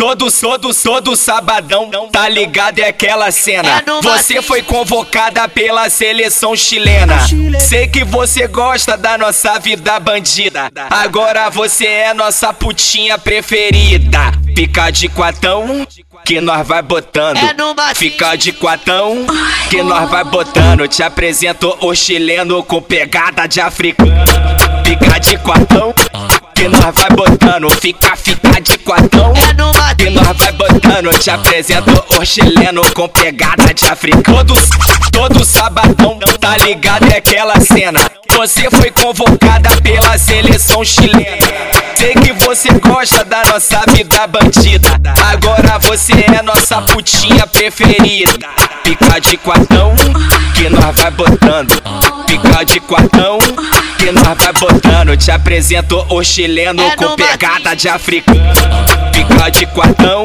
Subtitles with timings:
[0.00, 2.78] Todos, todos, todo sabadão, tá ligado?
[2.78, 3.84] É aquela cena.
[4.02, 7.18] Você foi convocada pela seleção chilena.
[7.60, 10.72] Sei que você gosta da nossa vida bandida.
[10.88, 14.32] Agora você é nossa putinha preferida.
[14.56, 15.86] Fica de quatão
[16.24, 17.38] que nós vai botando.
[17.94, 19.26] Fica de quatão
[19.68, 20.88] que nós vai botando.
[20.88, 24.14] Te apresento o chileno com pegada de africano.
[24.82, 25.94] Fica de quatão
[26.60, 27.70] que nós vai botando.
[27.70, 29.32] Fica, fica de quatão
[29.96, 31.18] que nós vai botando.
[31.18, 34.44] Te apresento o chileno com pegada de africano.
[34.44, 34.68] Todos,
[35.10, 37.10] todo sabadão, tá ligado?
[37.10, 38.00] É aquela cena.
[38.36, 41.38] Você foi convocada pela seleção chilena.
[41.96, 45.00] Sei que você gosta da nossa vida bandida.
[45.32, 48.48] Agora você é nossa putinha preferida.
[48.84, 49.94] Fica de quatão
[50.54, 51.70] que nós vai botando.
[52.28, 53.38] Fica de quatão
[54.00, 55.16] que nós vai botando.
[55.16, 58.40] Te apresento o chileno com pegada de africano.
[59.12, 60.24] Fica de quatão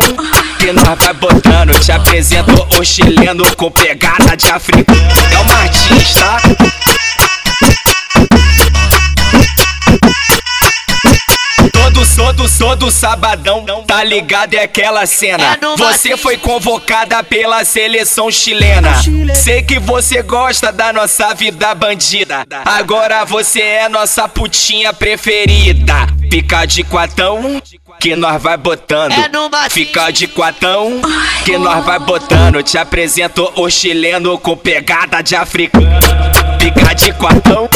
[0.58, 1.78] que nós vai botando.
[1.80, 4.98] Te apresento o chileno com pegada de africano.
[5.32, 6.16] É o Martins,
[12.16, 14.54] Todo, todo, sabadão, tá ligado?
[14.54, 15.58] É aquela cena.
[15.78, 19.02] Você foi convocada pela seleção chilena.
[19.36, 22.46] Sei que você gosta da nossa vida bandida.
[22.64, 26.08] Agora você é nossa putinha preferida.
[26.32, 27.62] Fica de quatão
[28.00, 29.14] que nós vai botando.
[29.70, 31.02] Fica de quatão
[31.44, 32.64] que nós vai botando.
[32.64, 35.86] Te apresento o chileno com pegada de africano.
[36.60, 37.70] Fica de quatão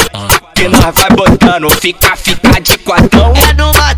[0.54, 1.70] que nós vai botando.
[1.70, 3.32] Fica, fica de quatão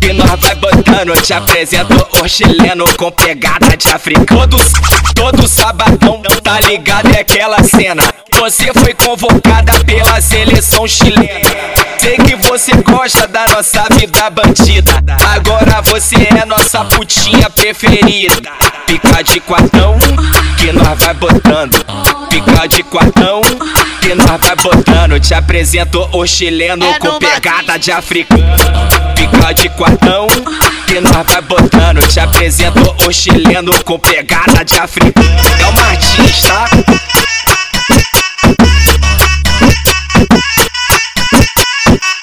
[0.03, 1.21] que nós vai botando.
[1.21, 4.25] Te apresento o chileno com pegada de africano.
[4.25, 4.71] Todos,
[5.15, 7.07] todo sabadão, tá ligado?
[7.15, 8.03] É aquela cena.
[8.39, 11.49] Você foi convocada pela seleção chilena.
[11.99, 14.91] Sei que você gosta da nossa vida bandida.
[15.33, 18.51] Agora você é nossa putinha preferida.
[18.85, 19.97] Fica de quatão
[20.57, 21.73] que nós vai botando.
[22.29, 23.41] Fica de quatão
[24.01, 25.19] que nós vai botando.
[25.19, 28.92] Te apresento o chileno com pegada de africano
[29.33, 30.27] tropa de quartão
[30.87, 32.07] que nós vai botando.
[32.07, 35.25] Te apresento o chileno com pegada de africano.
[35.59, 36.69] É o Martins, tá?